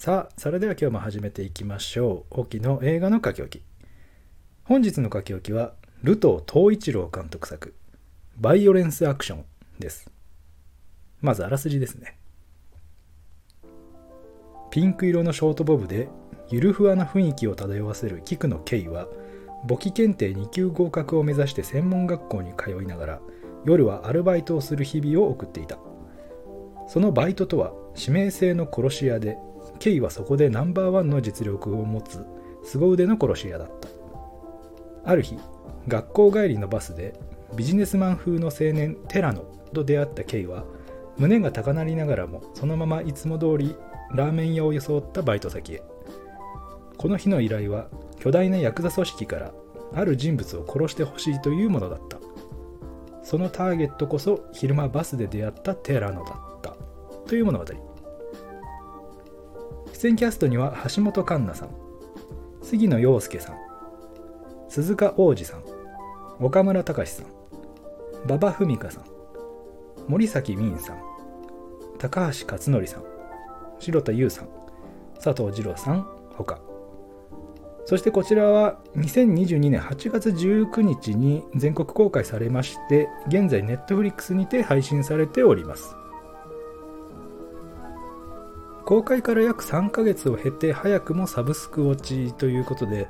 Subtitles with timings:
[0.00, 2.40] さあそれでは今日も始めていきましょう。
[2.40, 3.62] 沖の映画の書き置き。
[4.64, 7.74] 本日の書き置きはルトー東一郎監督作
[8.38, 9.44] バイオレンスアクション
[9.78, 10.10] です。
[11.20, 12.16] まずあらすじですね。
[14.70, 16.08] ピンク色のショートボブで
[16.48, 19.06] ゆるふわな雰囲気を漂わせる菊野ケイは
[19.66, 23.20] 簿記検定2級合格を目指して専門学校に通いながら
[23.66, 25.78] 夜はアルバイトをする日々を送っていた。
[26.88, 29.36] そのバイトとは指名制の殺し屋で
[29.78, 32.24] ケイはそこでナンバーワンの実力を持つ
[32.64, 33.88] 凄腕の殺し屋だった。
[35.04, 35.38] ある日
[35.88, 37.18] 学校帰りのバスで
[37.56, 40.64] ビジネスマン風の青年テラノと出会ったケイは
[41.16, 43.74] 胸が高鳴りながらもそのままいつも通り
[44.12, 45.82] ラーメン屋を装ったバイト先へ。
[46.96, 49.52] この日の依頼は巨大なヤクザ組織から
[49.94, 52.18] ある人物を殺してほしいというものだった。
[53.22, 56.76] そのターゲットこそ昼間バスで出会ったテラノだった。
[57.26, 57.89] という物語。
[60.00, 61.70] 出演キャストには橋本環奈さん
[62.62, 63.56] 杉野遥亮さん
[64.66, 65.64] 鈴鹿央士さん
[66.40, 67.26] 岡村隆史さん
[68.24, 69.04] 馬場文香さん
[70.08, 71.02] 森崎ウィンさん
[71.98, 73.04] 高橋克典さん
[73.78, 74.48] 白田優さん
[75.22, 76.62] 佐藤二郎さんほか。
[77.84, 85.94] そしてこちらは2022年8月19日に全国公開されまして現在 Netflix にて配信されております。
[88.90, 93.06] 公開から約3ヶ月を経て早くもサブスクウォッチということで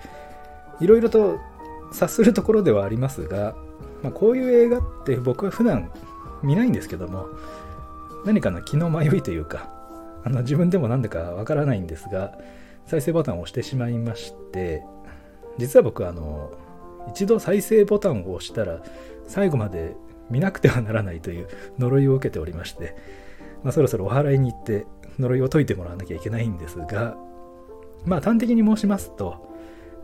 [0.79, 1.39] いろいろと
[1.91, 3.55] 察するところではありますが、
[4.03, 5.91] まあ、こういう映画って僕は普段
[6.43, 7.29] 見ないんですけども
[8.27, 9.71] 何かの気の迷いというか
[10.23, 12.37] あの自分でも何でかわからないんですが
[12.85, 14.83] 再生ボタンを押してしまいまして
[15.57, 16.53] 実は僕あの
[17.09, 18.83] 一度再生ボタンを押したら
[19.27, 19.97] 最後まで
[20.29, 22.95] 見なくてはならないという呪いを受けておりまして、
[23.63, 24.87] まあ、そろそろお祓いに行って
[25.19, 27.17] 呪いを解いてもらわなきゃいけないんですが
[28.05, 29.47] まあ端的に申しますと、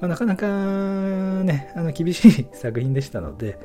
[0.01, 3.59] まあ、なかなかねあの厳しい作品でしたので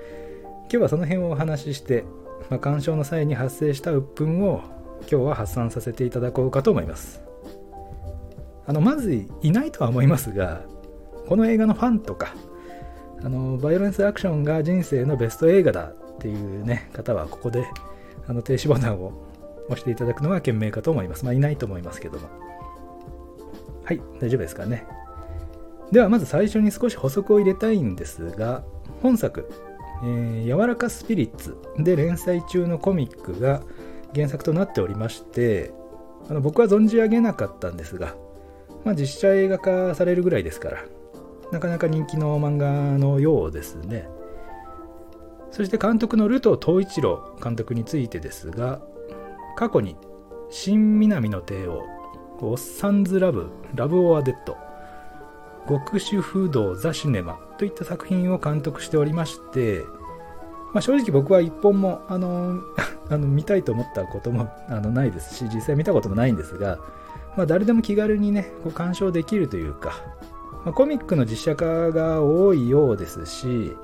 [0.63, 2.05] 今日はその辺をお話しして、
[2.49, 4.61] まあ、鑑賞の際に発生した鬱憤を
[5.01, 7.21] 今日は発散させていただこうかと思います。
[8.67, 10.61] あのまずいないとは思いますが
[11.27, 12.35] この映画のファンとか
[13.23, 17.65] あのバイオレンスアクションが人生のベスト映画だっていうね方はここで
[18.27, 19.11] あの停止ボタンを
[19.71, 21.25] 押していただくのが賢明かと思います。
[21.25, 22.27] まあ、いないと思いますけども。
[23.83, 24.85] はい、大丈夫ですかね。
[25.91, 28.63] では、まず最初に少し補足を入れたいんですが、
[29.01, 29.49] 本作、
[30.03, 33.61] えー、柔らかスピリッツで連載中のコミックが
[34.13, 35.73] 原作となっておりまして、
[36.29, 38.15] あの僕は存じ上げなかったんですが、
[38.85, 40.85] まあ、実写映画化されるぐらいですから、
[41.51, 44.07] なかなか人気の漫画のようですね。
[45.51, 48.81] そして監督のルト東一郎監督についてですが、
[49.55, 49.95] 過去に
[50.49, 51.83] 新南の帝王、
[52.41, 54.57] オッサンズ・ラブ、ラブ・オア・デッド、
[55.67, 59.83] 極主風道ザ・シネマといった作品を監督しておりまして、
[60.73, 62.59] まあ、正直僕は一本もあの
[63.09, 66.79] あの見たいと思ったこともあのないですし実際見たこともないんですが、
[67.35, 69.95] まあ、誰でも気軽にねこう鑑賞できるというか、
[70.63, 73.75] まあ、コミックの実写化が多いようですし、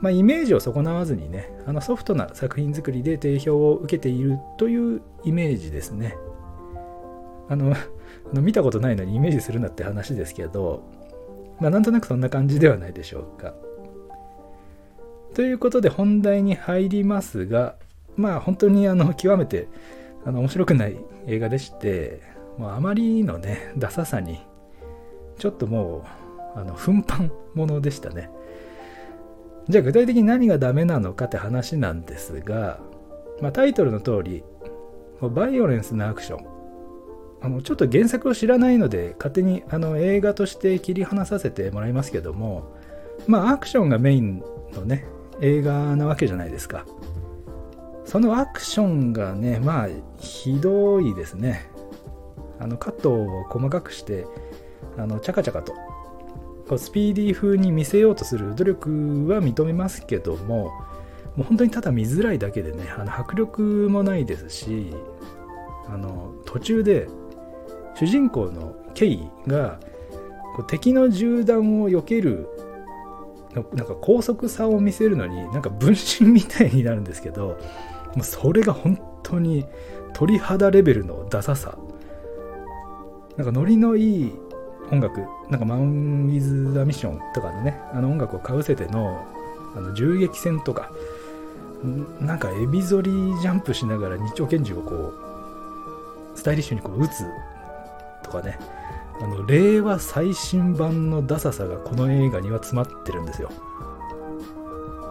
[0.00, 6.16] まあ、イメージを損なわずにねあのソフトな作品作りで定評を受けているというイメージですね。
[7.48, 7.74] あの
[8.32, 10.82] 見たことないのにイメージするなって話ですけど、
[11.58, 13.54] まあ、なんとなくそんな感じではないでしょうか。
[15.34, 17.76] ということで本題に入りますが
[18.16, 19.68] まあ本当にあの極めて
[20.24, 20.96] あの面白くない
[21.26, 22.20] 映画でして
[22.58, 24.40] もうあまりのねダサさに
[25.38, 26.04] ちょっとも
[26.56, 28.30] うあの奮発ものでしたね。
[29.70, 32.80] じゃあ具体的に何がダメなのかって話なんですが、
[33.40, 34.42] まあ、タイトルの通り
[35.20, 36.46] バイオレンスなアクション。
[37.42, 42.76] あのちょっと原作を知らないので勝手にあの映画として切り離させてもらいますけども
[43.26, 44.42] まあアクションがメイン
[44.74, 45.06] のね
[45.40, 46.84] 映画なわけじゃないですか。
[48.04, 49.88] そのアクションがねまあ
[50.18, 51.70] ひどいですね。
[52.58, 54.26] あのカットを細かくして
[54.98, 55.72] あのチャカチャカと
[56.70, 60.66] こうスピーディー風に見せようとする努力は認めますけども
[61.34, 64.94] もう本当にただ見づらいだけでねあの迫力もないですし
[65.88, 67.08] あの途中で
[67.96, 69.80] 主人公のケイが
[70.54, 72.48] こう敵の銃弾を避ける
[73.52, 77.58] なんか高速さを見せるのになんか分身みたいになるんですけど
[78.14, 79.66] もうそれが本当に
[80.12, 81.76] 鳥肌レベルのダサさ。
[83.36, 84.32] なんかノリのいい
[84.90, 89.24] 音楽なんかマン・ウィズ・ザ・ミッションとかのねあの音楽をかぶせての
[89.76, 90.90] あの銃撃戦とか
[92.20, 93.10] なんかエビ反り
[93.40, 94.94] ジャンプしながら日丁拳銃をこ
[96.34, 97.24] うスタイリッシュにこう撃つ
[98.22, 98.58] とかね
[99.20, 103.50] あの令和最新版のダサさがこの映画には詰まってるんですよ。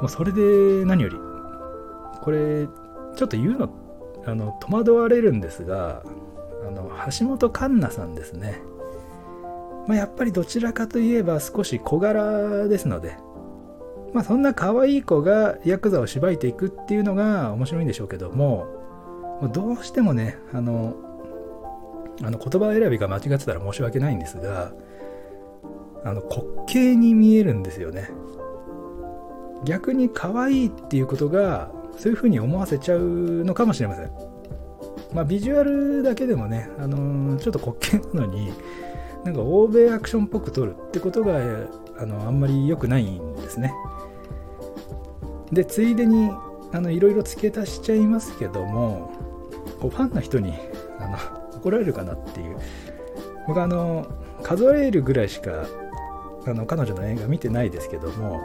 [0.01, 1.17] もうそれで何より
[2.21, 2.67] これ
[3.15, 3.69] ちょっと言うの
[4.25, 6.03] あの戸惑われるんですが
[6.67, 8.61] あの橋本環奈さんですね、
[9.87, 13.17] まあ、やっぱりどちらかといえば少し小柄ですので
[14.13, 18.67] まあそんな可愛い子がヤクザをしばいていくっていうのが面白いんでしょうけども
[19.53, 20.95] どうしてもねあの
[22.21, 24.73] あの言葉選びが間違ってたら申し訳ないんですが
[26.03, 28.09] あの滑稽に見えるんですよね。
[29.65, 34.11] 逆に可愛いっていうことがそういう風に思わせちゃうのかもしれません。
[35.13, 38.53] まあビジュアルだけでもね、あの、ちょっと滑稽なのに
[39.23, 41.39] なんか欧米アクションっぽく撮るってことが
[41.97, 43.73] あのあんまり良くないんですね
[45.51, 46.31] でついでに
[46.71, 49.11] あのいろいろ付け足しちゃいますけども
[49.79, 50.53] ファンの人に
[50.99, 51.17] あの
[51.57, 52.57] 怒られるかなっていう
[53.47, 54.07] 僕あの
[54.43, 55.65] 数えるぐらいしか
[56.45, 58.39] あの彼女の映画見てないですけども、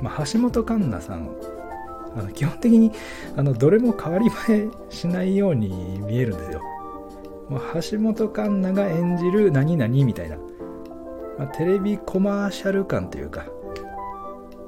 [0.00, 1.30] まあ、橋本環奈さん
[2.16, 2.92] あの基本的に
[3.36, 6.62] あのどれも変わり映えしないように見えるんですよ。
[7.90, 10.36] 橋本環奈が演じる何々みたいな、
[11.38, 13.46] まあ、テレビコマーシャル感というか。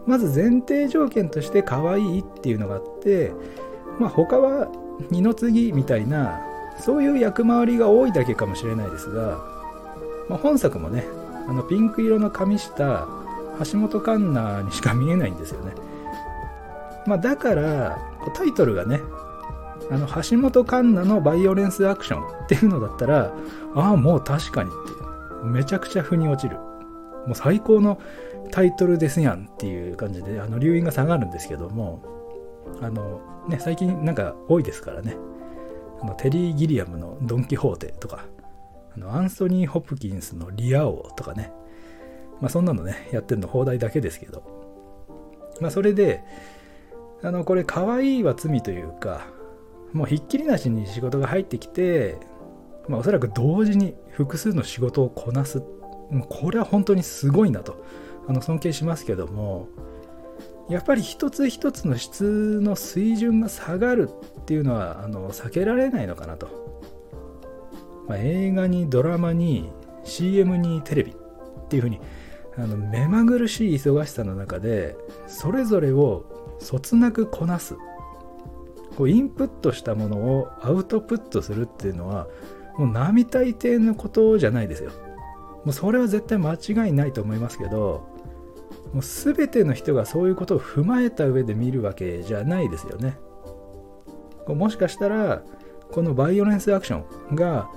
[0.06, 3.32] まず前提条件として可愛いっていうのがあって、
[3.98, 4.68] まあ、他は
[5.10, 6.40] 二の次みたいな
[6.80, 9.38] そういう役回りが多いだけかもしれないですが、
[10.28, 11.04] まあ、本作もね
[11.48, 13.06] あのピンク色の髪した
[13.70, 15.74] 橋本環奈にしか見えないんですよね、
[17.06, 17.98] まあ、だから
[18.34, 19.00] タイトルがね
[19.90, 23.32] あの橋本環奈のバイオレンスアクションっていうのだったら
[23.74, 26.56] ああもう確かにってめちゃくちゃ腑に落ちる。
[27.26, 28.00] もう最高の
[28.50, 32.02] タイトルですやんっていう感じであの留飲が下がるんですけども
[32.80, 35.16] あのね最近なんか多いですからね。
[36.02, 38.24] あのテリー・ギリアムのドン・キホーテとか
[38.94, 41.52] あのアンソニー・ホプキンスのリア王とかね。
[42.40, 44.42] まあそんなのねやってるの放題だけですけど。
[45.60, 46.22] まあそれで
[47.22, 49.26] あのこれ可愛いは罪というか
[49.92, 52.18] もうひっきりなしに仕事が入ってきて
[52.88, 55.62] まあおそらく同時に複数の仕事をこなす。
[56.28, 57.84] これは本当にすごいなと。
[58.30, 59.68] あの尊敬しますけども
[60.68, 64.08] やっぱり一つ一つの質の水準が下がる
[64.40, 66.46] っていうのはあの避けられないのかなと、
[68.06, 69.72] まあ、映画にドラマに
[70.04, 72.00] CM にテレビっていうふうに
[72.56, 74.96] あの目まぐるしい忙しさの中で
[75.26, 77.76] それぞれをそつなくこなす。
[79.00, 82.26] こうインプットしたものをアウトプットするっていうのは
[82.76, 84.90] もう並大抵のことじゃないですよ。
[85.64, 88.06] もうそれは絶対間違いないと思いますけど
[88.92, 93.16] もう全ての人がそういうことを踏まえた上で見るわけじゃないですよね。
[94.46, 95.44] もしかしたら
[95.90, 97.70] このバイオレンスアクションが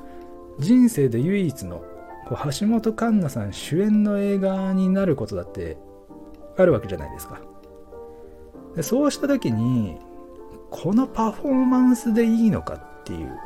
[0.59, 1.85] 人生で唯一の
[2.27, 5.77] こう橋本環奈さん主演の映画になることだって
[6.57, 7.39] あるわけじゃないですか。
[8.75, 9.99] でそうした時に
[10.73, 13.39] このパフォーマンスでいいのかっていう、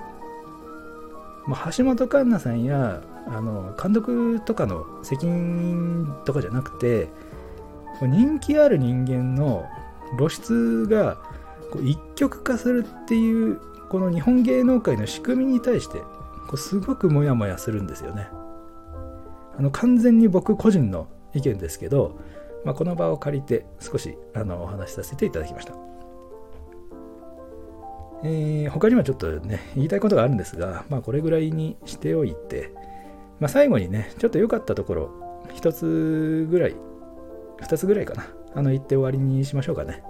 [1.46, 7.10] まあ、橋本環奈さんやあの監督とかの責任とかじゃなくて
[8.02, 9.66] 人気ある人間の
[10.18, 11.18] 露出が
[11.74, 13.60] こう一極化するっていう
[13.90, 18.30] この日本芸能界の仕組みに対してこうすごくモヤモヤするんですよね。
[19.58, 22.20] あの完全に僕個人の意見ですけど、
[22.64, 25.74] まあ、この場を借りて少しあのお話しさせていただきました。
[28.24, 32.72] えー、他にはちょっとね言いたいことがあるんですが、まあ、これぐらいにしておいて、
[33.40, 36.76] まあ、最後にねちょっと良かったところ一つぐらい
[37.62, 38.28] 2つぐらいかな。
[38.56, 40.04] あの、言って終わりにしましょうかね。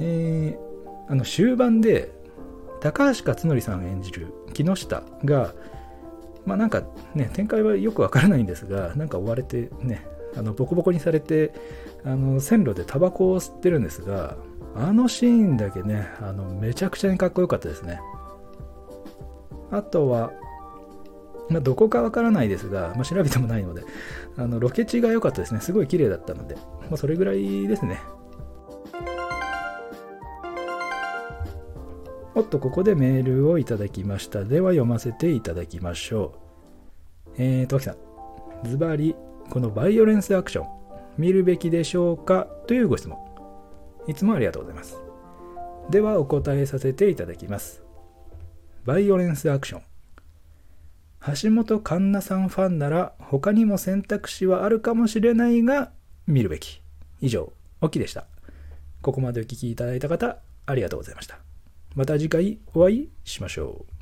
[0.00, 2.10] えー、あの、終盤で、
[2.80, 5.54] 高橋克典さん演じる木下が、
[6.46, 6.82] まあなんか
[7.14, 11.52] ね、展開はよくわからないんですが、なんか追われてね、あのボコボコにされて、
[12.04, 14.36] あの線路でタバコを吸ってるんですが、
[14.74, 18.00] あのシーンだけね、あのめちゃくちゃにかっこよかったですね。
[19.70, 20.32] あとは、
[21.48, 23.82] まあ、どこかわからないですが、まあ、調べてもないので、
[24.36, 25.60] あのロケ地が良かったですね。
[25.60, 27.98] すごい綺麗だったので、まあ、それぐらいですね。
[32.34, 34.44] おっと、ここでメールをいただきました。
[34.44, 36.34] では読ませていただきましょ
[37.26, 37.30] う。
[37.36, 37.96] えー、と、きさん、
[38.64, 39.16] ズバリ、
[39.50, 40.66] このバイオレンスアクション、
[41.16, 42.46] 見るべきでしょうか？
[42.66, 43.18] というご質問。
[44.08, 44.96] いつもありがとうございます。
[45.90, 47.82] では、お答えさせていただきます。
[48.84, 49.82] バイオレンスアクション。
[51.42, 55.90] 橋本環奈さんファンなら他にも選択肢はあるかもしれないが
[56.26, 56.80] 見るべき。
[57.20, 58.26] 以上、オキでした。
[59.02, 61.38] ここまでお聴きいただいた方、ありがとうございました。
[61.94, 63.97] また次回お会いしましょう。